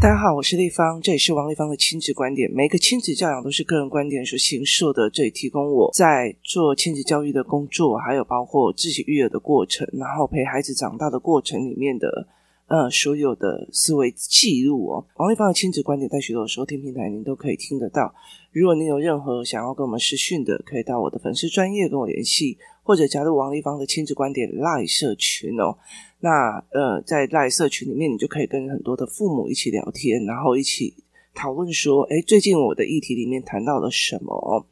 [0.00, 2.50] 大家好，我是丽芳，这里是王立芳的亲子观点。
[2.50, 12.26] 每个亲子教养都是个人观点所形塑的，这里提供我在做亲子教育的工作，还有包括自己育儿的过程，然后陪孩子长大的过程里面的
[12.68, 15.04] 呃所有的思维记录哦。
[15.16, 18.14] 王立芳的亲子观点在许多收听平台您都可以听得到。
[18.52, 25.76] 如果您有任何想要跟我们视讯的，可以到我的粉丝专业跟我联系，或者加入王立芳的亲子观点 Live 社群哦。
[26.22, 30.94] 那呃，在赖社群里面，你就可以跟很多的父母一起聊天，然后一起
[31.34, 34.66] 讨论说，诶，最近我的议题里面谈到了什么？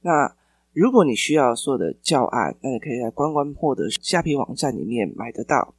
[0.00, 0.34] 那
[0.72, 5.74] 如果你需要所有的教案，那你可以在关关破的虾皮网站里面买得到。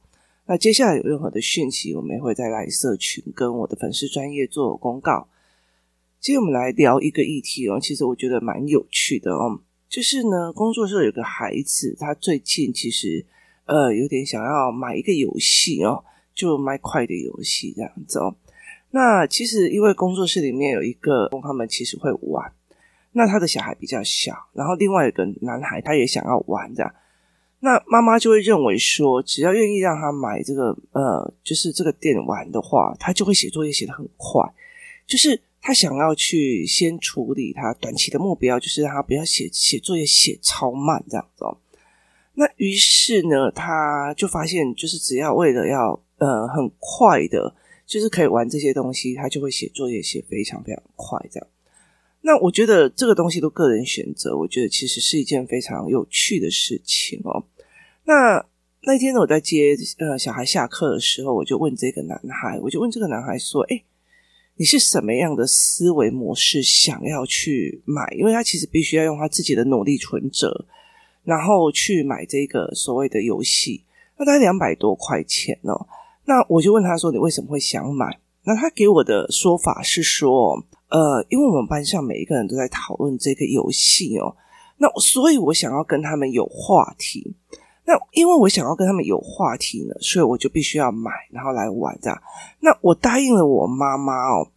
[0.46, 5.26] 那接下来有任何的讯息，我们也会在赖社群跟我的粉丝专业做公告。
[6.20, 13.26] 今天我们来聊一个议题哦，其实我觉得蛮有趣的哦，就是呢，工作室有个孩子，他最近其实。
[13.70, 18.34] 呃，有点想要买一个游戏哦，就麦块的游戏这样子哦。
[18.90, 22.52] 那其实因为工作室里面有一个，他们其实会玩。
[23.12, 26.92] 那他的小孩比较小，然后另外一个男孩他也想要玩这样。
[27.60, 34.42] 那妈妈就会认为说，只要愿意让他买这个呃，就是这个电玩的话，他就会写作业写得很快。
[35.06, 41.56] 就是他想要去先处理他短期的目标，就是让他不要写写作业写超慢这样子哦。
[42.34, 51.46] 那于是呢，他就发现，就是只要为了要呃很快的，就是可以玩这些东西，他就会写作业写非常非常快这样。
[52.22, 57.44] 那我觉得这个东西都个人选择，我觉得其实是一件非常有趣的事情哦。
[58.04, 58.46] 那
[58.82, 63.84] 那天呢，我在接呃小孩下课的时候，我就问这个男孩，我就问这个男孩说：“诶，
[64.56, 68.06] 你是什么样的思维模式想要去买？
[68.16, 70.66] 因为他其实必须要用他自己的努力存折。”
[71.22, 73.84] 然后去买这个所谓的游戏，
[74.16, 75.86] 那大概两百多块钱哦。
[76.24, 84.34] 那我就问他说：“你为什么会想买？”那他给我的说法是说：“呃，因为我们班上每一个人都在讨论这个游戏哦，
[84.78, 87.34] 那所以我想要跟他们有话题。
[87.84, 92.22] 那因为我想要跟他们有话题呢，所以我就必须要买，然后来玩的。
[92.60, 94.48] 那我答应了我妈妈哦。”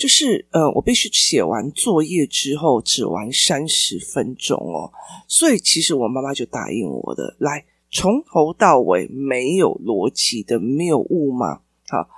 [0.00, 4.90] 就是呃，我必须写完作业之后只玩三十分钟哦，
[5.28, 11.60] 所以其实我妈妈就答应我的，来从头到尾没有逻辑的谬误吗？
[11.88, 12.08] 好，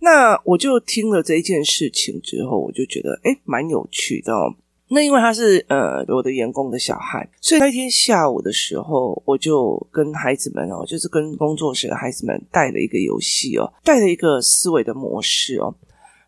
[0.00, 4.54] 那我就听了这一件事情之后，我就觉得诶蛮有趣的哦。
[4.92, 15.74] 那因为他是呃我的员工的小孩，所以那天下午的时候，我就跟孩子们哦，就是跟工作室的孩子们带了一个游戏哦，带了一个思维的模式哦。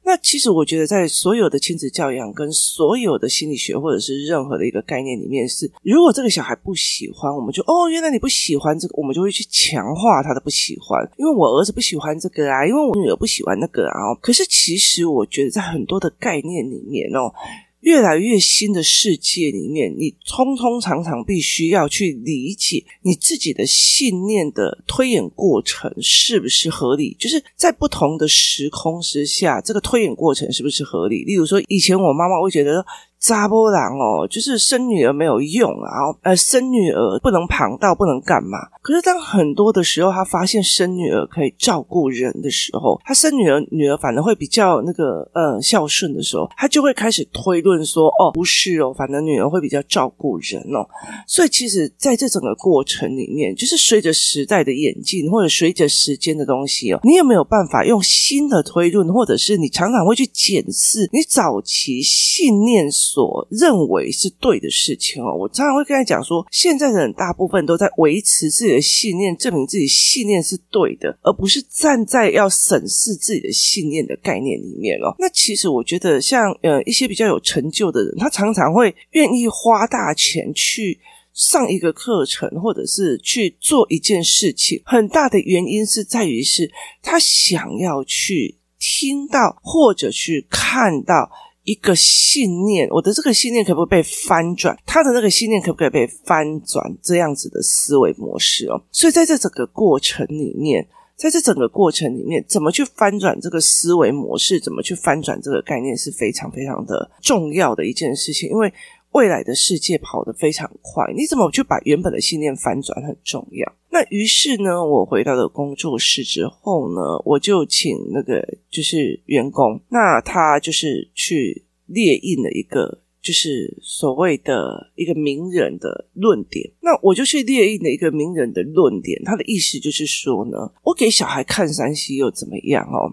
[0.04, 11.08] 那其实我觉得，在所有的亲子教养跟所有的心理学或者是任何的一个概念里面，是如果这个小孩不喜欢，我们就哦，原来你不喜欢这个，我们就会去强化他的不喜欢。
[11.16, 14.14] 因为我儿子不喜欢这个啊，因为我女儿不喜欢那个啊。
[14.20, 17.32] 可是其实我觉得，在很多的概念里面哦。
[17.82, 27.16] 越来越新的世界里面，你通通常常必须要去理解你自己的信念的推演过程是不是合理？
[27.20, 31.22] 就是在不同的时空之下，这个推演过程是不是合理？
[31.24, 32.84] 例如说，以前我妈妈会觉得。
[33.22, 38.58] 查某人哦，就是生女儿没有用啊，呃，生女儿不能旁道，不能干嘛。
[38.82, 50.84] 可是当很多的时候，他发现生女儿可以照顾人的时候，他生女儿，女儿反而会比较那个呃孝顺的时候，他就会开始推论说，哦，不是哦，反正女儿会比较照顾人哦。
[51.28, 75.14] 所以其实在这整个过程里面，就是随着时代的演进，或者随着时间的东西哦，你有没有办法用新的推论，或者是你常常会去检视你早期信念所认为是对的事情哦，我常常会跟他讲说，现在的人大部分都在维持自己的信念，证明自己信念是对的，而不是站在要审视自己的信念的概念里面哦。
[75.18, 80.98] 那其实我觉得，像呃一些比较有成就的人，他常常会愿意花大钱去
[81.34, 86.70] 上一个课程，或者是去做一件事情，很大的原因是在于是
[87.02, 91.30] 他想要去听到或者去看到。
[91.64, 94.76] 一个信念，我的这个信念可不可以被翻转？
[94.84, 96.96] 他的那个信念可不可以被翻转？
[97.02, 100.86] 这样子的思维模式哦，所以在这整个过程里面，
[101.16, 104.58] 在这整个过程里面，怎么去翻转这个思维模式？
[104.58, 108.72] 怎么去翻转这个概念是非常非常的重要的一件事情，因为。
[109.12, 113.72] 未来的世界跑得非常快，你怎么去把原本的信念反转很重要。
[113.90, 126.70] 那于是呢，我回到了工作室之后呢，我就请那个就是员工，那他就是去列印了一个就是所谓的一个名人的论点。
[126.80, 133.12] 那我就去列印了一个名人的论点，他的意思就是说呢，我给小孩看 3C 又怎么样哦？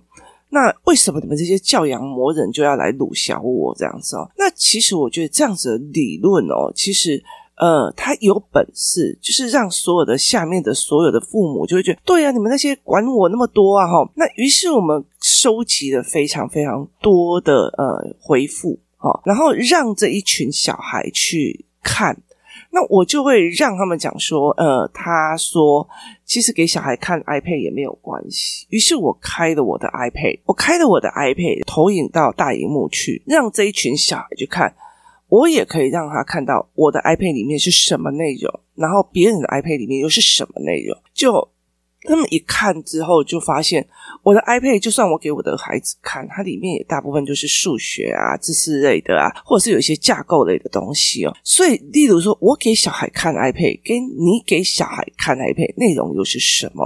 [0.50, 4.30] 那为什么你们这些教养魔人就要来鲁小我这样子哦？
[4.38, 7.24] 那其实我觉得这样子的理论哦，其实。
[7.62, 14.10] 呃，他有本事，就是让所有的下面的所有的父母就会觉得，对啊，你们那些管我那么多啊，哈。
[14.16, 22.18] 那于是我们收集了非常非常多的呃回复，哈，然后让这一群小孩去看。
[22.72, 25.88] 那我就会让他们讲说，呃，他说
[26.24, 28.68] 其实给小孩看 iPad 也没有关系。
[28.70, 34.76] 于是我开了我的 iPad，我开了我的 iPad，投影到大荧幕去，让这一群小孩去看。
[35.30, 40.98] 我也可以让他看到我的 iPad 里面是什么内容，然后别人的 iPad 里面又是什么内容。
[41.14, 41.48] 就
[42.10, 43.88] 他们一看之后，就发现
[44.24, 51.34] 我的 iPad，就算我给我的孩子看，它里面也大部分就是数学啊、知识类的啊，或者是有一些架构类的东西哦。
[51.44, 56.84] 所以，例如说我给小孩看 iPad，跟你给小孩看 iPad 内容又是什么？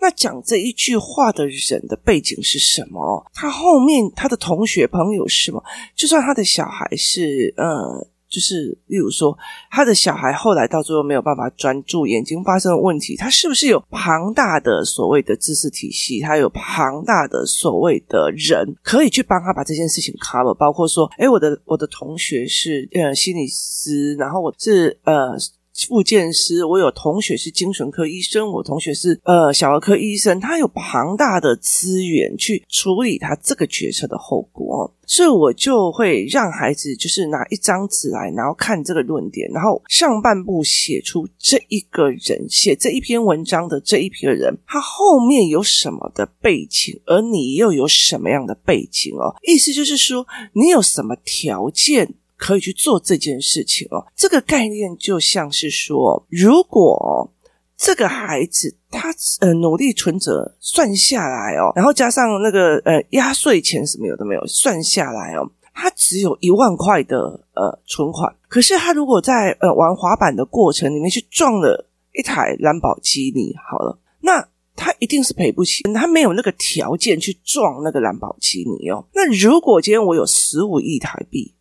[0.00, 3.24] 那讲这一句话的人的背景是什么？
[3.32, 5.62] 他后面他的同学朋友是什么？
[5.94, 9.36] 就算他的小孩是，呃，就是例如说，
[9.70, 16.20] 他的小孩后来到最后没有办法专注，眼睛发生了问题，他是不是有庞大的所谓的知识体系？
[16.20, 20.52] 他有庞大的所谓的人可以去帮他把这件事情 cover？
[20.54, 25.36] 包括说，诶，我的我的同学是呃心理师，然后我是呃。
[25.74, 49.34] 复健师，我有同学是精神科医生，我同学是呃小儿科医生，他有庞大的资源去处理他这个决策的后果，所以我就会让孩子就是拿一张纸来，然后看这个论点，然后上半部写出这一个人写这一篇文章的这一批人，他后面有什么的背景，而你又有什么样的背景哦？
[49.42, 52.14] 意思就是说，你有什么条件？
[52.44, 57.32] 可以去做这件事情哦，这个概念就像是说，如果
[57.74, 59.08] 这个孩子他
[59.40, 67.16] 呃努力存折算下来哦，然后加上那个呃压岁钱什么有的没有算下来哦，他只有一万块的
[67.54, 74.46] 呃存款，可是他如果在呃玩滑板的过程里面去撞了一台兰博基尼，好了，那
[74.76, 79.02] 他一定是赔不起，他没有那个条件去撞那个兰博基尼哦。
[79.14, 81.54] 那如果今天我有十五亿台币。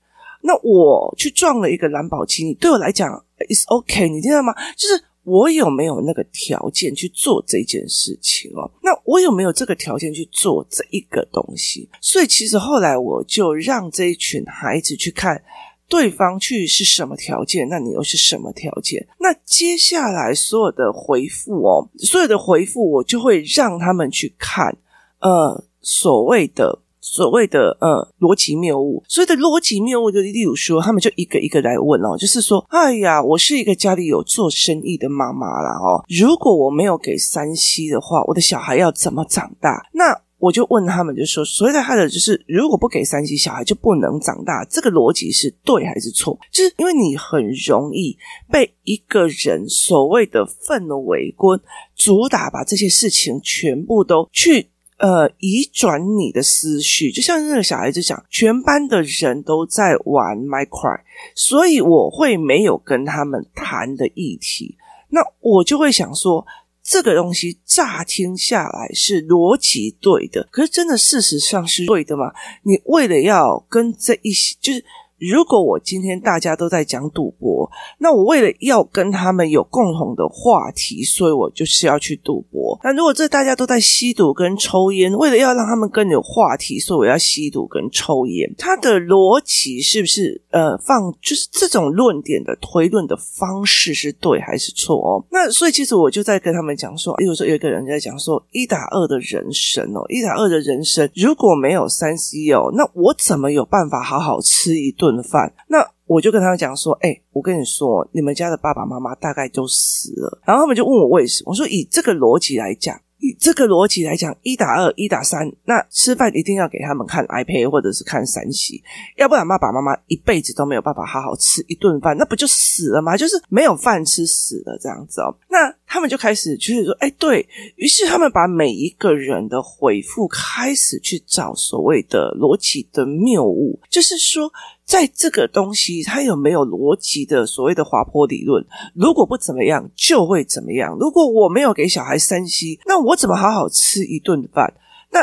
[0.45, 3.09] 那我去撞了一个兰博基尼，对我来讲
[3.49, 4.53] ，is OK，你知道吗？
[4.75, 8.69] 就是我有没有那个条件去做这件事情哦？
[8.81, 11.87] 那我有没有这个条件去做这一个东西？
[12.01, 15.41] 所以其实后来我就让这一群孩子去看
[15.87, 19.07] 对方去是什么条件，那你又是什么条件？
[19.19, 24.75] 那接下来所有的回复哦，所有的回复我就会让他们去看，
[25.21, 26.82] 呃，所谓的。
[27.05, 39.85] 所谓的呃逻辑谬误，所谓的逻辑谬误，就例如说，他们就一个一个来问哦，就是说，哎呀，我是一个家里有做生意的妈妈啦哦，如果我没有给三 C 的话，我的小孩要怎么长大？
[39.91, 46.39] 那我就问他们，就说，所谓的他的就是，如果不给三 C，小孩就不能长大，这个逻辑是对还是错？
[46.51, 48.17] 就是因为你很容易
[48.49, 51.59] 被一个人所谓的奉为圭，
[51.97, 54.69] 主打把这些事情全部都去。
[54.97, 61.01] 呃，移转你的思绪，就像那个小孩子讲，全班的人都在玩 Minecraft，
[61.35, 64.77] 所以我会没有跟他们谈的议题，
[65.09, 66.45] 那我就会想说，
[66.83, 72.31] 这个东西乍听下来是逻辑对的，可是真的事实上是对的吗？
[72.63, 74.83] 你为了要跟这一些，就是。
[75.31, 82.77] 如果我今天大家都在讲赌博，那我为了要跟他们有共同的话题，所以我就是要去赌博。
[82.83, 88.53] 那如果这大家都在吸毒跟抽烟，为了要让他们更有话题，所以我要吸毒跟抽烟。
[88.57, 95.25] 他的逻辑是不是呃放就是这种论点的推论的方式是对还是错哦？
[95.31, 110.41] 那所以其实我就在跟他们讲说，比如说有一个人在讲说一打二的人生哦，一打二的人生如果没有三 C 哦，那我怎么有办法好好吃一顿饭，那我就跟他们讲说，哎、我跟你说，你们家的爸爸妈妈大概都死了。
[110.45, 112.99] 然后他们就问我为什么，我说以这个逻辑来讲。
[113.19, 118.81] 以这个逻辑来讲，一打二，一打三，那吃饭一定要给他们看 iPad 或者是看 3C，
[119.15, 123.15] 要不然爸爸妈妈一辈子都没有办法好好吃一顿饭，那不就死了吗？
[123.15, 125.33] 就是没有饭吃死了这样子哦。
[125.49, 134.51] 那他们就开始就是说，哎，对，于是他们把每一个人的回复开始去找所谓的逻辑的谬误，就是说。
[134.85, 138.65] 在这个东西，它有没有逻辑的所谓的滑坡理论？
[138.93, 140.95] 如果不怎么样，就会怎么样。
[140.99, 144.73] 如果我没有给小孩三 c 那我怎么好好吃一顿饭？
[145.11, 145.21] 那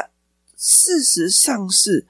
[0.57, 2.07] 事实上是，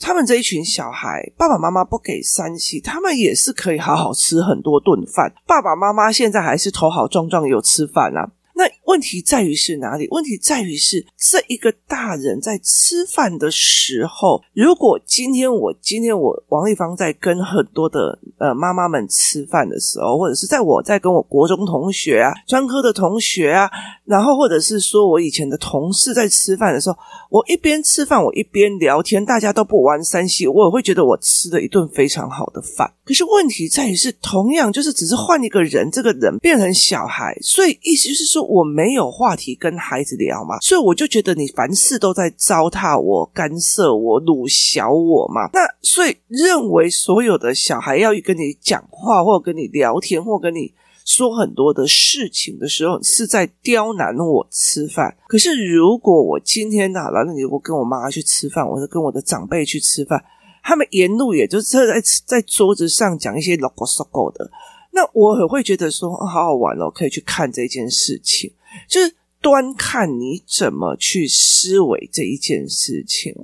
[0.00, 5.34] 他们这一群小孩，爸爸妈妈不给三 c 他们也是可以好好吃很多顿饭。
[5.46, 8.32] 爸爸妈妈现在还是头好壮壮，有吃饭啊。
[8.58, 10.08] 那问题在于是哪里？
[10.10, 23.70] 问题在于是这一个大人在吃饭的时候，如果今天我今天我王丽芳在跟很多的呃妈妈们吃饭的时候，或者是在我在跟我国中同学啊、专科的同学啊，
[24.08, 26.96] 然后或者是说我以前的同事在吃饭的时候，
[27.28, 32.90] 我一边吃饭我一边聊天，大家都不玩三 C，我也会觉得我吃了一顿非常好的饭。
[33.04, 45.50] 可是问题在于是，同样就是只是换一个人，这个人变成小孩，所以意思就是说我没有话题跟孩子聊嘛，所以我就觉得你凡事都在糟蹋我、干涉我、辱小我嘛。
[45.52, 50.72] 那所以认为所有的小孩要跟你讲话，或跟你聊天，或跟你
[51.08, 55.16] 说很多的事情的时候，是在刁难我吃饭。
[55.26, 60.22] 可是如果我今天哪来，那你我跟我妈去吃饭，或者跟我的长辈去吃饭。
[60.62, 64.50] 他们沿路也就是在在桌子上讲一些 logo logo 的，
[64.92, 68.52] 那我也会觉得说，好好玩哦，可以去看这件事情，
[68.86, 73.34] 就是端看你怎么去思维这一件事情。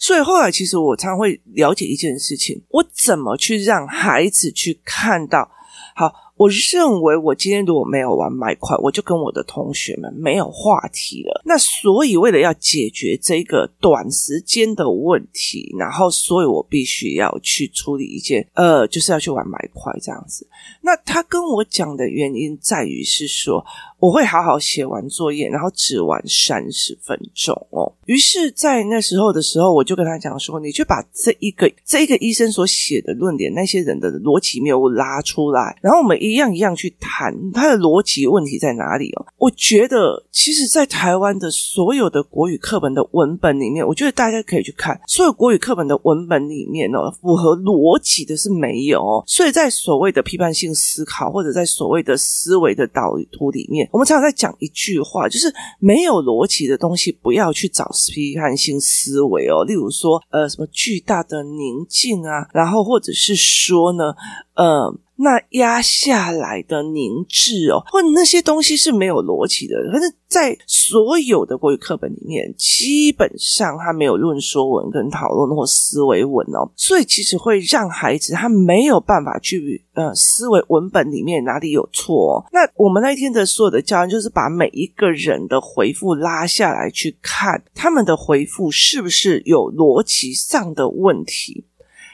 [0.00, 5.48] 所以后来其实我常常会了解一件事情，我怎么去让孩子去看到
[5.94, 6.12] 好。
[6.38, 11.42] 我认为，我今天如果没有玩麦块，我就跟我的同学们没有话题了。
[11.44, 20.46] 那所以，为了要解决这个短时间的问题，然后，所以我必须要去处理一件，呃，就是要去玩麦块这样子。
[20.80, 23.64] 那他跟我讲的原因在于是说，
[23.98, 27.92] 我会好好写完作业，然后只玩三十分钟哦。
[28.06, 49.22] 于是，在那时候的时候，我就跟他讲说：“你去把这一个这一个医生所写的论点，那些人的逻辑没有拉出来，然后我们一一样一样去谈它的逻辑问题在哪里哦。”我觉得，其实，在台湾的所有的国语课本的文本里面，我觉得大家可以去看所有国语课本的文本里面哦，符合逻辑的是没有。
[49.26, 57.86] 所以在所谓的批判性思考，或者在所谓的思维的导图里面，我们常常在讲一句话，就是没有逻辑的东西，不要去找。
[58.12, 64.14] 批判性思维哦，例如说，呃，什么巨大的宁静啊，然后或者是说呢，
[64.54, 64.94] 呃。
[65.20, 69.74] 那压下来的凝滞哦，或那些东西是没有逻辑的。
[69.90, 82.44] 可是，在所有的国语课本里面，基本上他没有论说文跟讨论或思维文哦，所以其实会让孩子他没有办法去呃思维文本里面哪里有错哦。
[82.52, 91.64] 那我们那一天的所有的教案就是把每一个人的回复拉下来去看，他们的回复是不是有逻辑上的问题。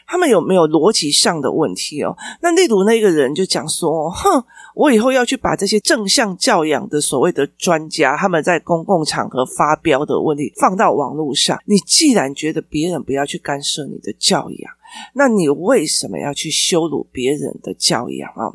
[0.07, 2.17] 他们有没有逻辑上的问题哦？
[2.43, 4.45] 那例如那个人就讲说：“哼，
[4.75, 11.59] 我以后要去把这些正向教养的所谓的专家，他们在公共场合发飙的问题放到网络上。
[11.67, 14.73] 你既然觉得别人不要去干涉你的教养，
[15.15, 18.53] 那你为什么要去羞辱别人的教养啊？”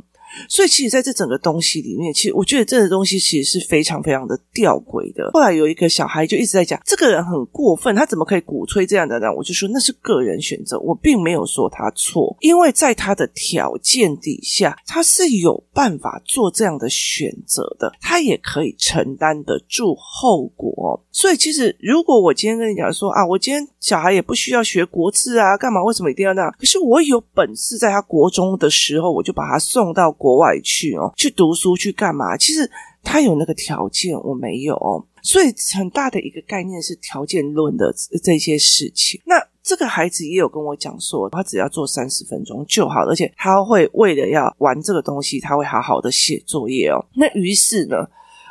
[0.48, 5.32] 所以，其实在这整个东西里面，其实我觉得这个东西其实是非常非常的吊诡的。
[5.34, 9.34] 后来有一个小孩就一直在讲，这个人很过分，他怎么可以鼓吹这样的人？
[9.36, 21.04] 我就说那是个人选择，我并没有说他错，因为在他的条件底下，他是有办法做这样的选择的，他也可以承担得住后果。
[21.12, 25.84] 所以，其实如果我今天跟你讲说啊，我今天小孩也不需要学国字啊，干嘛？
[25.84, 26.56] 为什么一定要那样？
[26.60, 30.16] 可是我有本事，在他国中的时候，我就把他送到。
[30.20, 32.36] 国外去哦，去读书去干嘛？
[32.36, 32.70] 其实
[33.02, 35.46] 他有那个条件，我没有哦，所以
[35.78, 39.20] 很大的一个概念是条件论的这些事情。
[39.26, 47.04] 那这个孩子也有跟我讲说，他只要做三十分钟就好，而且他会为了要玩这个东西，他会好好的写作业哦。
[47.16, 47.96] 那于是呢，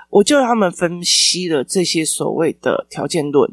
[0.09, 3.53] 我就让他们分析了这些所谓的条件论，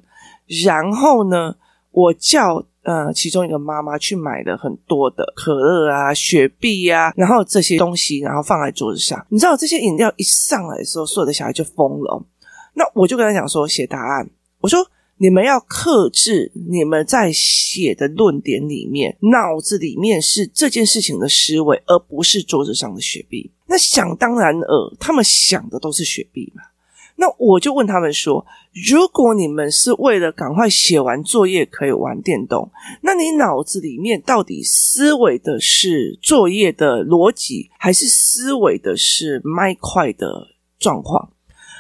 [0.64, 1.56] 然后呢，
[1.92, 2.66] 我叫。
[2.86, 9.26] 呃，其中一个妈妈去买了很多的可乐啊、雪碧啊，然后这些东西，然后放在桌子上。
[9.30, 12.24] 你知道这些饮料一上来的时候，所有的小孩就疯了。
[12.76, 14.30] 那我就跟他讲说，写答案。
[14.60, 14.86] 我说
[15.18, 23.52] 你们要克制你们在写的论点里面，脑子里面是这件事情的思维，而不是桌子上的雪碧。
[23.66, 26.62] 那想当然尔，他们想的都是雪碧嘛。
[27.18, 28.46] 那我就问他们说：
[28.90, 32.70] 如果你们是为了赶快写完作业可以玩电动，
[33.02, 41.32] 那你脑子里面到底思维的是作业的逻辑，还是思维的是麦块的状况？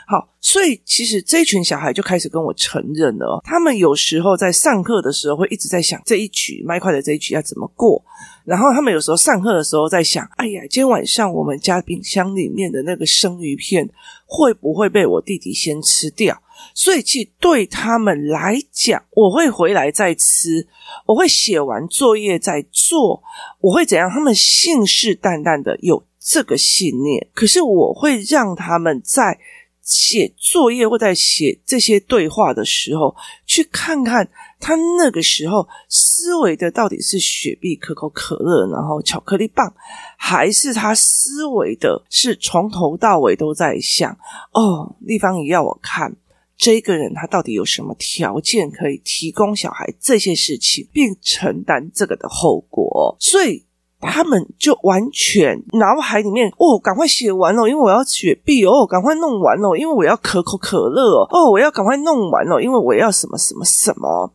[0.07, 8.01] 好，所以其实这一群小孩就开始跟我承认了，他们有时候在上课的时候会一直在想这一局麦块的这一局要怎么过，
[8.45, 13.89] 然后他们有时候上课的时候在想，哎呀，今天晚上我们家冰箱里面的那个生鱼片
[14.25, 16.41] 会不会被我弟弟先吃掉？
[16.73, 20.67] 所以其实对他们来讲，我会回来再吃，
[21.05, 23.21] 我会写完作业再做，
[23.59, 24.09] 我会怎样？
[24.09, 29.39] 他们信誓旦旦的有这个信念，可是我会让他们在。
[29.87, 34.27] 写作业或在写这些对话的时候，去看看
[34.65, 39.71] 他那个时候思维的到底是雪碧、可口可乐，然后巧克力棒，
[40.17, 44.11] 还是他思维的是从头到尾都在想
[44.53, 46.15] 哦，立方也要我看
[46.57, 53.63] 这个人他到底有什么条件可以提供小孩这些事情，并承担这个的后果，所以。
[54.07, 64.31] 他们就完全脑海里面哦，赶快写完了，因为我要雪碧哦，赶快弄完了，因为我要可口可乐，哦，我要赶快弄完了，因为我要什么什么什么。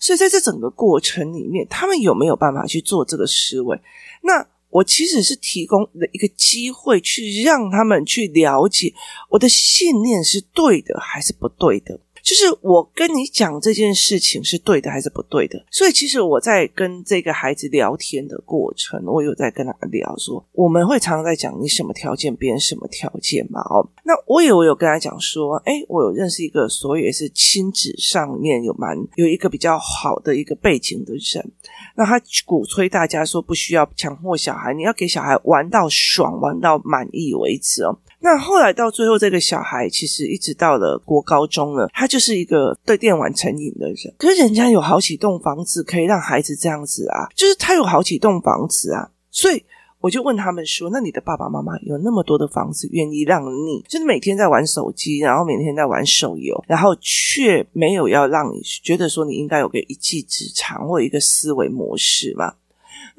[0.00, 3.78] 所以在这整个过程里面，他们有没有办法去做这个思维？
[4.22, 8.92] 那我其实是提供了一个机会，去让他们去了解
[9.28, 12.00] 我的信念是对的还是不对的。
[12.22, 23.60] 就是我跟你讲这件事情是对的还是不对的，所以其实我在跟这个孩子聊天的过程，我有在跟他聊说，我们会常常在讲你什么条件，别人什么条件嘛。
[23.62, 31.52] 哦，那我也我有跟他讲说，哎，我有认识一个所以也是亲子上面有蛮有一个比较好的一个背景的人，
[31.96, 37.98] 那他鼓吹大家说不需要强迫小孩，你要给小孩玩到爽，玩到满意为止哦。
[38.22, 43.96] 那后来到最后，这个小孩其实一直到了国高中了，他就是一个对电玩成瘾的人。
[44.18, 49.64] 可是人家有好几栋房子可以让孩子这样子啊，就是他有好几栋房子啊，所以
[50.00, 62.54] 我就问他们说：“那你的爸爸妈妈有那么多的房子，愿意让你就是每天在玩手机，然后每天在玩手游，然后却没有要让你觉得说你应该有个一技之长或一个思维模式吗？”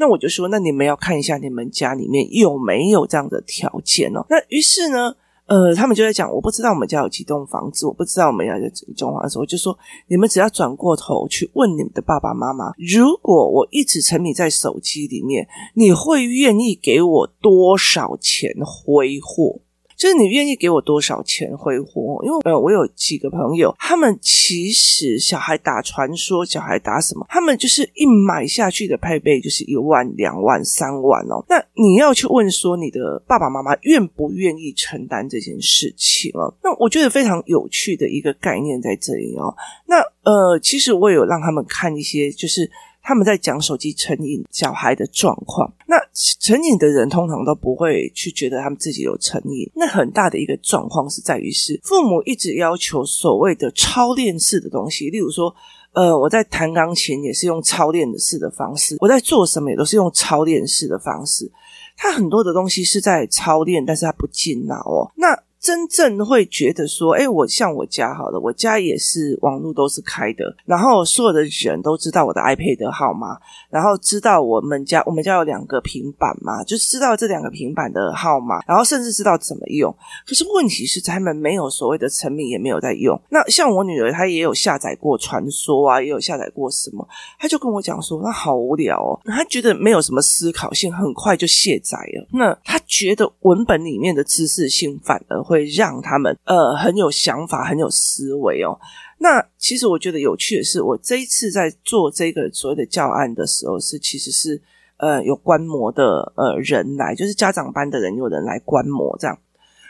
[0.01, 4.25] 那我就说，那你们要看一下你们家里面有没有这样的条件哦。
[4.31, 5.15] 那于是呢，
[5.45, 9.37] 呃，他们就在讲，我不知道我们家有几栋房子，我不知道我们家有几栋房子。
[9.37, 9.77] 我就说，
[10.07, 19.59] 你们只要转过头去问你们的爸爸妈妈，如果我一直沉迷在手机里面，你会愿意给我多少钱挥霍？
[20.01, 22.19] 就是你愿意给我多少钱挥霍？
[22.25, 31.45] 因为呃，我有几个朋友，他们其实小孩打传说，小孩打什么，他们就是一买下去的配备就是一万、两万、三万哦。
[31.47, 36.51] 那你要去问说，你的爸爸妈妈愿不愿意承担这件事情哦？
[36.63, 39.55] 那我觉得非常有趣的一个概念在这里哦。
[39.85, 42.67] 那呃，其实我有让他们看一些，就是。
[43.01, 49.69] 他们在讲手机成瘾小孩的状况，那成瘾的人通常都不会去觉得他们自己有成瘾。
[49.75, 55.53] 那很大的一个状况是在于是父母一直要求所谓的操练式的东西，例如说，
[55.93, 61.51] 呃，我在弹钢琴也是用操练式的方式，我在做什么也都是用操练式的方式。
[61.97, 65.11] 他很多的东西是在操练，但是他不进脑哦。
[65.15, 65.27] 那
[65.61, 73.37] 真正会觉得说，哎，我像我家好了，我家也是网络都是开的，然后所有的人都知道我的 iPad 号码，
[73.69, 79.95] 然后知道我们家我们家有两个平板嘛，就知道这两个平板的号码，然后甚至知道怎么用。
[80.25, 83.21] 可是问题是，他们没有所谓的沉迷，也没有在用。
[83.29, 92.27] 那像我女儿，她也有下载过传说啊，也有下载过什么，她就跟我讲说，那好无聊哦，她觉得没有什么思考性，很快就卸载了。
[92.31, 98.79] 那她觉得文本里面的知识性反而会让他们呃很有想法，很有思维哦。
[99.17, 104.59] 那其实我觉得有趣的是，我这一次在做这个所谓的教案的时候，是其实是
[104.97, 109.37] 呃有观摩的呃人来，就是家长班的人有人来观摩这样。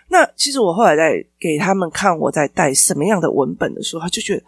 [0.09, 4.43] 那其实我后来在给他们看我在带什么样的文本的时候，他就觉得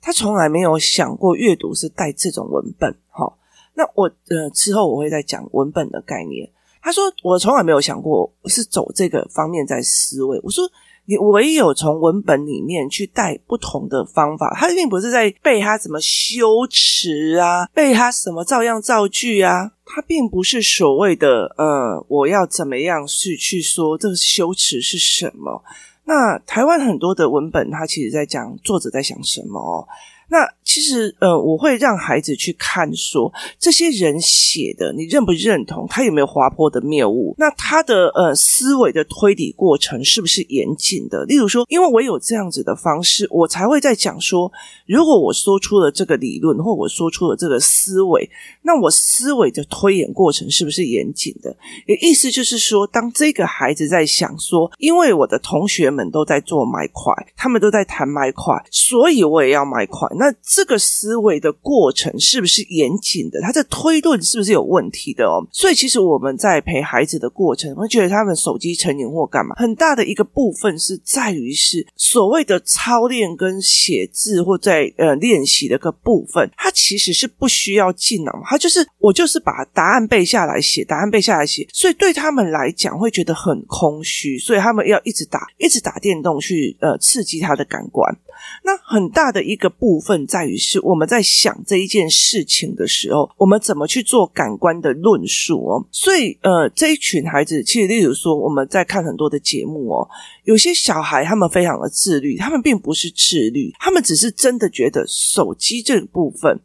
[0.00, 2.94] 他从来没有想过阅读是带这种文本。
[3.08, 3.32] 哈，
[3.74, 6.48] 那我呃之后我会再讲文本的概念。
[6.88, 10.64] 他说：“我从来没有想过是走这个方面在思维。”我说
[11.04, 25.62] ：“你唯有从文本里面去带不同的方法，他并不是在背他怎么修辞啊，背他什么照样造句啊，他并不是所谓的呃，我要怎么样去去说这个修辞是什么。
[26.06, 29.86] 那台湾很多的文本，他其实在讲作者在想什么哦。”
[30.28, 35.86] 那其实，呃，我会让孩子去看说，这些人写的，你认不认同？
[35.88, 37.34] 他有没有滑坡的谬误？
[37.38, 41.24] 那他的呃思维的推理过程是不是严谨的？
[41.24, 44.52] 例如说，因为我有这样子的方式，我才会在讲说，
[44.86, 48.28] 如果我说出了这个理论，或我说出了这个思维，
[48.60, 51.56] 那我思维的推演过程是不是严谨的？
[51.86, 60.06] 也意思就是说，当这个孩子在想说，因为我的同学们都在做麦块，他们都在谈麦块，所以我也要麦块。
[60.18, 63.40] 那这个思维的过程是不是严谨的？
[63.40, 65.46] 他的推论是不是有问题的哦？
[65.52, 88.16] 所以其实我们在陪孩子的过程，会觉得他们手机成瘾或干嘛，很大的一个部分是在于是所谓的操练跟写字或在呃练习的个部分，它其实是不需要进脑，它就是我就是把答案背下来写，答案背下来写，所以对他们来讲会觉得很空虚，所以他们要一直打，一直打电动去呃刺激他的感官。
[88.62, 95.86] 那很大的一个部分分在于是我们在想这一件事情的时候，我们怎么去做感官的论述哦。
[95.92, 100.08] 所以呃，这一群孩子，其实例如说我们在看很多的节目哦，
[100.44, 106.58] 有些小孩他们非常的自律，他们并不是自律，他们只是真的觉得手机这个部分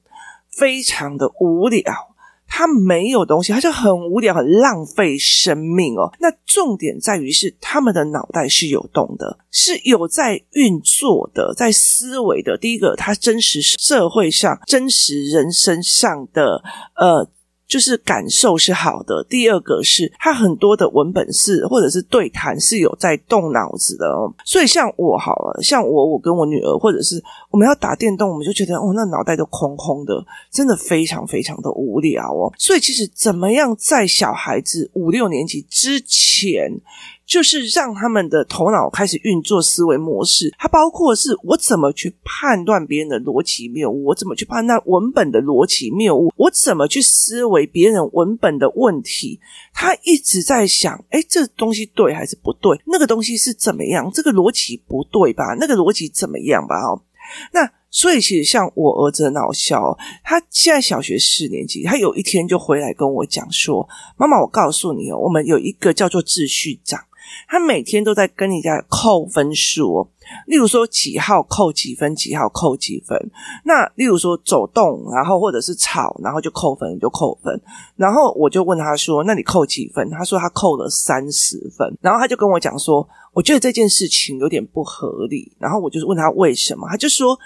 [0.49, 1.83] 非常的无聊。
[2.55, 6.13] 他没有东西，他就很无聊，很浪费生命哦。
[6.19, 12.55] 那重点在于是他们的脑袋是有动的，是有在运作的，在思维的。
[12.55, 16.61] 第一个，他真实社会上、真实人生上的
[16.95, 17.27] 呃。
[17.73, 19.25] 就是感受是好的。
[19.27, 24.31] 第二个是他很多的文本是或者是对谈是有在动脑子的哦。
[24.45, 32.53] 所以像我好了，像我，我跟我女儿，或者是我们要打电动，我们就觉得哦，那脑袋都空空的，真的非常非常的无聊哦。
[32.59, 36.71] 所以其实怎么样在小孩子五六年级之前，
[37.25, 49.39] 就是让他们的头脑开始运作思维模式，它包括是我怎么去判断别人的逻辑谬误，我怎么去判断文本的逻辑谬误，我怎么去思维别人文本的问题。
[49.73, 52.79] 他一直在想，诶，这东西对还是不对？
[52.85, 54.11] 那个东西是怎么样？
[54.13, 55.55] 这个逻辑不对吧？
[55.57, 56.75] 那个逻辑怎么样吧？
[56.81, 57.01] 哦，
[57.53, 66.99] 那所以其实像我儿子很好笑，他现在小学四年级，他有一天就回来跟我讲说：“妈妈，我告诉你哦，我们有一个叫做秩序长。”
[67.47, 70.07] 他每天都在跟你家扣分数，
[70.47, 73.17] 例如说几号扣几分，几号扣几分。
[73.63, 77.61] 那例如说走动，然后或者是吵，然后就扣分，就扣分。
[77.95, 81.95] 然后我就问他说：“那你扣几分？”他说他扣了三十分。
[82.01, 87.37] 然后他就跟我讲说：“我觉得这件事情有点不合理。”然后我就问他为什么，他就说。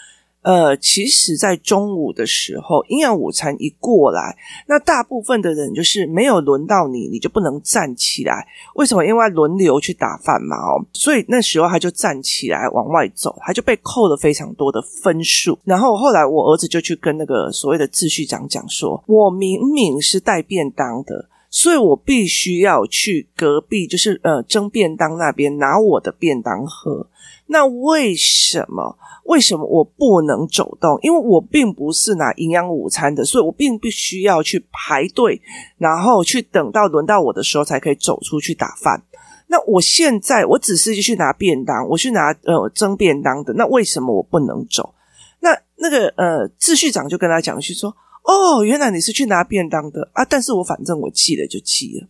[0.47, 8.47] 呃，其实，在中午的时候，营养午餐一过来，那大部分的人就是没有轮到你，你就不能站起来。
[8.75, 9.05] 为什么？
[9.05, 15.59] 因为轮流去打饭嘛，哦，所以那时候他就站起来往外走，他就被扣了非常多的分数。
[15.65, 27.07] 然后后来我儿子就去跟那个所谓的秩序长讲说：“我明明是带便当的，所以我必须要去隔壁，就是呃蒸便当那边拿我的便当盒。
[27.47, 30.97] 那为什么？”为什么我不能走动？
[31.01, 35.41] 因为我并不是拿营养午餐的，所以我并不需要去排队，
[35.77, 39.03] 然后去等到轮到我的时候才可以走出去打饭。
[39.47, 43.51] 那我现在我只是去拿便当，我去拿呃蒸便当的。
[43.55, 44.93] 那为什么我不能走？
[45.41, 50.23] 那那个呃秩序长就跟他讲去说：“哦，原来你是去拿便当的啊！
[50.23, 52.07] 但是我反正我记了就记了。”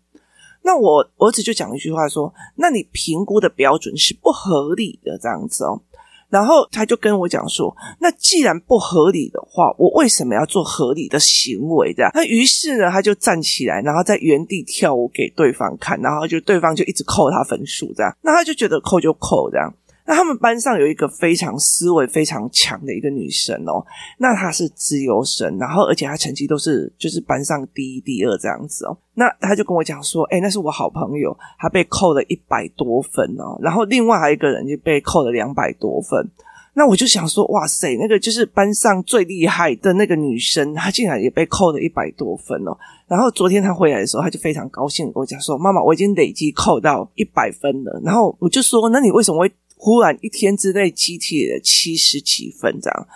[0.68, 5.82] 那我儿子就讲一句话说：“那你评估的标准是不合理的，这样子哦。”
[6.30, 11.94] 然后他就跟我讲说：“那既然不合理的话，我为什么要做合理的行为？
[11.94, 18.14] 这样。”那于是呢，他就站起来，然后在原地跳舞给对方看，然后就对方就一直扣他分数，这样。
[18.22, 19.74] 那他就觉得扣就扣这样。
[20.08, 23.86] 那他们班上有一个非常思维非常强的一个女生哦，
[24.18, 28.98] 那她是自由生，然后而且她成绩都是就是班上第一、第二这样子哦。
[29.16, 36.26] 那他就跟我讲说，诶，那是我好朋友，他被扣了一百多分哦，然后另外还有一个人就被扣了两百多分。
[36.74, 42.78] 那我就想说，哇塞，那个就是班上最厉害的那个女生，她竟然也被扣了一百多分哦。
[43.08, 48.00] 然后昨天她回来的时候，她就非常高兴跟我讲说，妈妈，我已经累计扣到一百分了。
[48.06, 49.52] 然后我就说，那你为什么会？
[49.78, 53.08] 忽然一天之内集体了七十几分这样，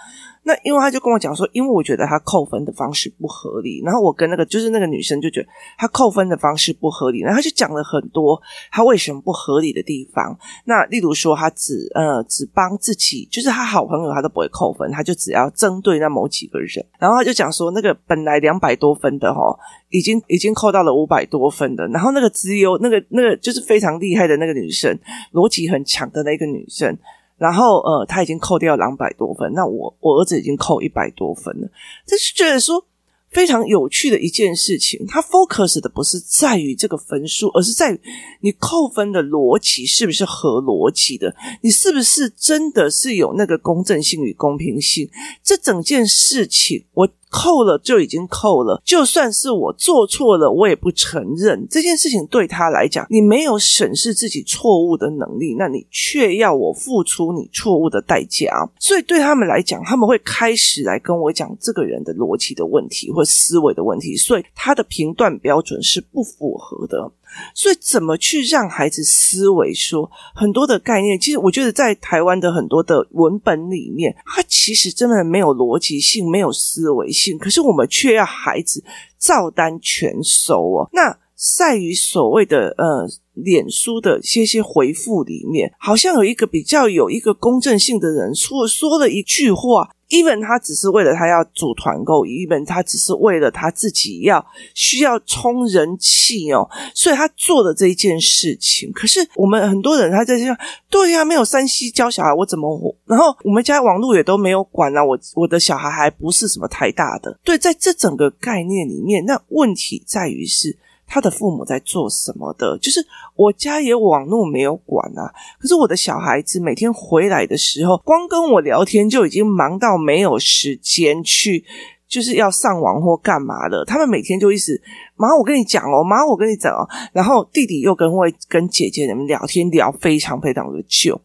[0.43, 10.38] 那因为他就跟我讲说，因为我觉得他扣分的方式不合理，然后我跟那个就是那个女生就觉得他扣分的方式不合理，然后他就讲了很多他为什么不合理的地方。
[10.65, 16.86] 那例如说，他只呃只帮自己，就是他好朋友他都不会扣分，他就只要针对那某几个人。
[16.99, 19.58] 然后他就讲说，那个本来两百多分的齁。
[19.93, 24.97] 已经已经扣到了五百多分的，然后那个资优那个那个就是非常厉害的那个女生，
[25.34, 26.97] 逻辑很强的那个女生，
[27.41, 31.67] 然后呃，他已经扣掉两百多分，那我我儿子已经扣一百多分了，
[32.06, 32.86] 就是觉得说。
[33.32, 37.99] 非常有趣的一件事情，他 focus 的不是在于这个分数，而是在于
[38.41, 45.10] 你扣分的逻辑是不是合逻辑的，你是不是真的是有那个公正性与公平性。
[45.41, 52.28] 这整件事情，我扣了就已经扣了，就算是我做错了，我也不承认这件事情。
[52.28, 58.70] 对他来讲，你没有审视自己错误的能力，那你却要我付出你错误的代价。
[58.80, 67.12] 所以对他们来讲，他们会开始来跟我讲这个人的逻辑的问题或思维的问题，所以他的评断标准是不符合的。
[67.54, 69.74] 所以，怎么去让孩子思维？
[69.74, 77.38] 说很多的概念，其实我觉得在台湾的很多的文本里面，它其实真的没有逻辑性，没有思维性。
[77.38, 78.84] 可是我们却要孩子
[79.17, 80.89] 照单全收哦。
[80.94, 81.17] 那
[81.58, 89.89] 在于所谓的呃，脸书的些些回复里面，好像有一个比较有一个公正性的人说说了一句话。
[90.12, 98.91] even 他只是为了他要组团购，even 他只是为了他自己要需要充人气哦，所以他做的这一件事情。
[98.91, 100.58] 可是我们很多人他在这样，
[100.89, 102.93] 对呀，没有山西教小孩我怎么活？
[103.06, 107.39] 然后我们家网络也都没有管啊，我我的小孩还不是什么太大的。
[107.41, 110.77] 对，在这整个概念里面，那问题在于是。
[111.13, 112.78] 他的父母在做什么的？
[112.78, 115.28] 就是我家也网络没有管啊，
[115.60, 121.65] 可是我的小孩子每天回来的时候，光跟我聊天就已经忙到没有时间去，
[122.08, 123.84] 就是要上网或干嘛了。
[123.84, 124.82] 他们每天就一直，
[125.17, 131.19] 妈，我跟你讲哦，妈，我跟你讲哦，然后弟弟又跟会跟姐姐你们聊天聊非常非常的久。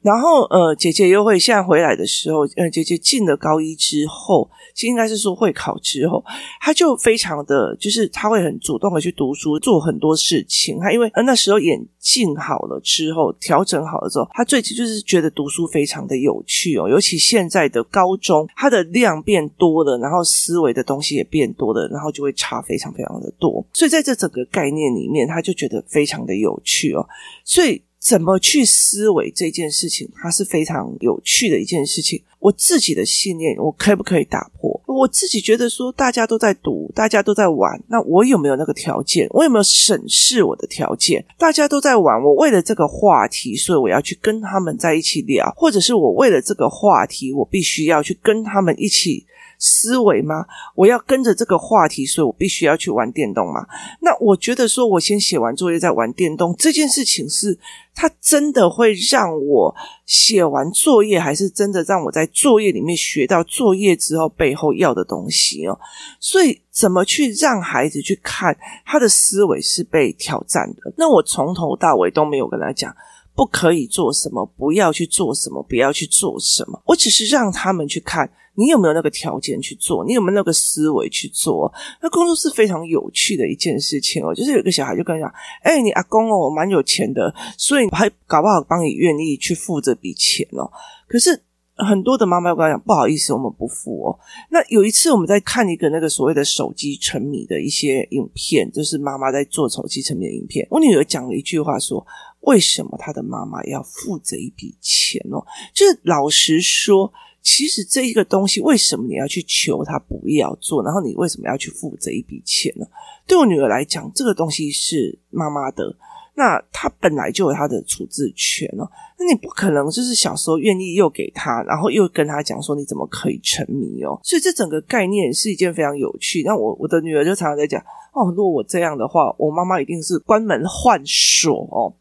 [0.00, 6.24] 然后，呃，姐姐又会现在回来的时候，呃，姐姐进了高一之后，其实应该是说会考之后，
[6.60, 10.78] 她就非常的，就是她会很主动的去读书，做很多事情。
[10.78, 16.88] 她因为呃那时候眼镜好了之后，调整好了之后，她最近就是觉得读书非常的有趣哦。
[16.88, 23.64] 尤其现在的高中，它的量变多了，然后思维的东西也变多了，然后就会差非常非常的多。
[23.72, 27.06] 所以在这整个概念里面，她就觉得非常的有趣哦。
[27.44, 27.82] 所以。
[28.00, 32.22] 怎么去思维这件事情，它是非常有趣的一件事情。
[32.38, 34.80] 我自己的信念，我可不可以打破？
[34.86, 39.26] 我自己觉得说，大家都在赌，大家都在玩，那我有没有那个条件？
[39.30, 41.24] 我有没有审视我的条件？
[41.36, 49.26] 大家都在玩，我为了这个话题，所以我要去跟他们在一起聊，或者是我为了这个话题，我必须要去跟他们一起。
[49.58, 50.46] 思维吗？
[50.74, 53.66] 我要跟着这个话题，所以我必须要去玩电动吗？
[54.00, 57.58] 那我觉得说，我先写完作业再玩电动这件事情是，是
[57.94, 59.74] 它真的会让我
[60.06, 65.78] 写完作业，还是真的让我在作业里面学到作业之后背后要的东西哦？
[66.20, 70.92] 所以，怎么去让孩子去看他的思维是被挑战的？
[70.96, 72.94] 那我从头到尾都没有跟他讲。
[73.38, 76.82] 不可以做什么，不要去做什么，不要去做什么。
[76.84, 81.72] 我只是让他们去看你有没有那个条件去做，你有没有那个思维去做。
[82.02, 84.34] 那工作是非常有趣的一件事情哦。
[84.34, 90.68] 就是有个小孩就跟你讲：“哎，你阿公哦，蛮有钱的，所以还搞不好帮你愿意去付这笔钱哦。”
[91.06, 91.40] 可是
[91.76, 94.18] 很多的妈妈跟他讲：“不好意思，我们不付哦。”
[94.50, 100.66] 那有一次我们在看一个那个所谓的手机沉迷的一些影片，就是妈妈在做手机沉迷的影片。
[100.72, 102.04] 我女儿讲了一句话说。
[102.40, 105.44] 为什么他的妈妈要付这一笔钱哦？
[105.74, 110.82] 就是老实说，其实这一个东西，为什么你要去求他不要做？
[110.82, 112.86] 然后你为什么要去付这一笔钱呢？
[113.26, 115.94] 对我女儿来讲，这个东西是妈妈的，
[116.34, 118.88] 那她本来就有她的处置权哦。
[119.18, 124.18] 那你不可能就是小时候愿意又给他，然后又跟他讲说你怎么可以沉迷哦？
[124.22, 126.42] 所以这整个概念是一件非常有趣。
[126.44, 127.82] 那我我的女儿就常常在讲
[128.14, 131.92] 哦，如果我这样的话，我妈妈一定是关门换锁哦。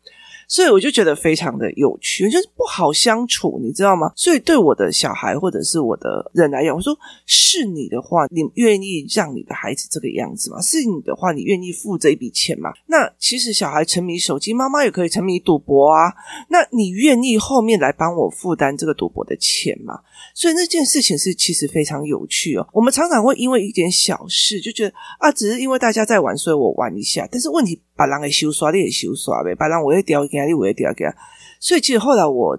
[0.47, 4.12] 所以我就觉得非常的有趣，就是不好相处，你知道吗？
[4.15, 10.62] 所以对我的小孩或者是我的人来讲，我说是你的话，你愿意让你的孩子这个样子吗？
[10.62, 12.71] 是你的话，你愿意付这一笔钱吗？
[12.86, 16.13] 那其实小孩沉迷手机，妈妈也可以沉迷赌博啊。
[16.49, 19.99] 那你愿意后面来帮我负担这个赌博的钱吗？
[20.33, 22.67] 所以那件事情是其实非常有趣哦。
[22.71, 27.27] 我们常常会因为一点小事就觉得啊，只是因为大家在玩，所以我玩一下。
[27.29, 31.13] 但是问题，把人给修刷，你也修刷呗，把人我也掉给他，你我也掉给他。
[31.60, 32.57] 所以其实后来我。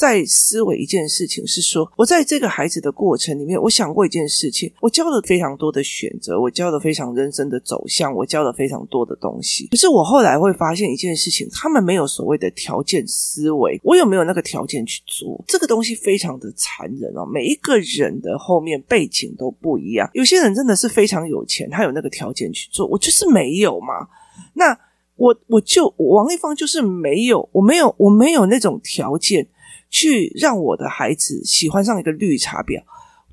[0.00, 9.66] 在思维一件事情是说，我在这个孩子的过程里面，我想过一件事情，我教了非常多的选择，我教了非常人生的走向，我教了非常多的东西。
[9.66, 15.44] 可是我后来会发现一件事情，他们没有所谓的条件思维，我有没有那个条件去做？
[15.46, 17.26] 这个东西非常的残忍哦。
[17.30, 24.08] 每一个人的后面背景都不一样，有些人真的是非常有钱，他有那个条件去做，我就是没有嘛。
[24.54, 24.78] 那
[25.16, 29.48] 我我就王丽芳就是没有，我没有，我没有那种条件。
[29.92, 32.80] 去让我的孩子喜欢上一个绿茶婊，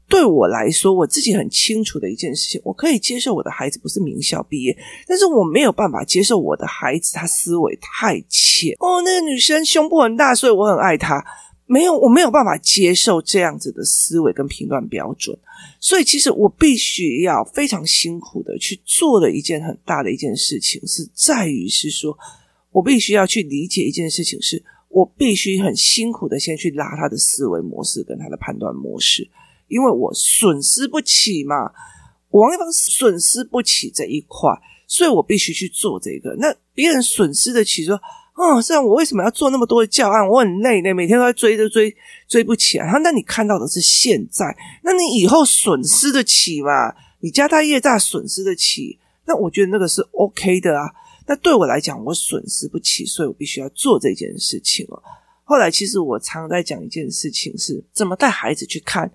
[0.10, 8.76] 对我来说，我自己很清楚的一件事情，我可以接受我的孩子不是名校毕业，但是我没有办法接受我的孩子他思维太浅。
[8.80, 11.24] 哦，那个女生胸部很大，所以我很爱她。
[11.70, 15.38] 没有，我没有办法接受这样子的思维跟评断标准，
[15.82, 22.18] 所以其实我必须要非常辛苦的去做的一件很大的一件事情，是在于是说，
[22.72, 29.30] 我必须要去理解一件事情，是我必须很辛苦的先去拉他的思维模式跟他的判断模式，
[29.68, 31.70] 因为我损失不起嘛，
[32.30, 34.50] 王一芳损失不起这一块，
[34.88, 36.34] 所以我必须去做这个。
[36.40, 38.00] 那别人损失得起说。
[38.38, 40.30] 哦，这样我为什么要做那么多的教案？
[40.30, 41.93] 我很累呢，每天都在追着追，
[42.28, 42.86] 追不起来。
[42.86, 46.93] 然后，那你看到的是现在，那你以后损失得起吗？
[47.21, 49.00] 你家大业大损失得起？
[49.26, 50.88] 那我觉得那个是 OK 的啊。
[51.26, 55.02] 那对我来讲，我损失不起，所以我必须要做这件事情哦。
[55.43, 59.12] 后来，其实我常在讲一件事情是，怎么带孩子去看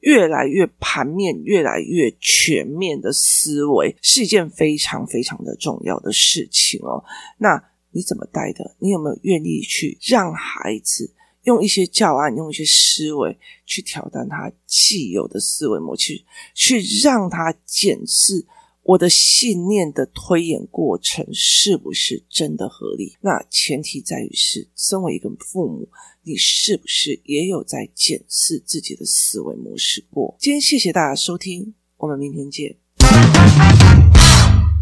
[0.00, 7.02] 越来越盘面、越来越全面的思维，是一件非常非常的重要的事情哦。
[7.38, 7.58] 那。
[7.96, 8.76] 你怎么带的？
[8.78, 11.10] 你有没有愿意去让孩子
[11.44, 16.22] 用一些教案、用一些思维去挑战他既有的思维模式，
[16.54, 18.44] 去让他检视
[18.82, 23.16] 我的信念的推演过程是不是真的合理？
[23.22, 25.88] 那前提在于是，身为一个父母，
[26.22, 30.36] 你是不是也有在检视自己的思维模式过？
[30.38, 32.76] 今天谢谢大家收听，我们明天见。